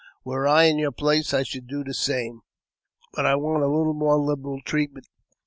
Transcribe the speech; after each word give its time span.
Were 0.23 0.47
I 0.47 0.63
in 0.63 0.79
your 0.79 0.91
place 0.91 1.31
I 1.31 1.43
should 1.43 1.67
do 1.67 1.83
the 1.83 1.93
same. 1.93 2.41
But 3.13 3.27
I 3.27 3.35
want 3.35 3.61
a 3.61 3.67
little 3.67 3.93
more 3.93 4.15
liberal 4.17 4.59
treatment. 4.65 5.05